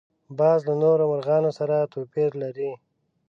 [0.37, 2.71] باز له نورو مرغانو سره توپیر لري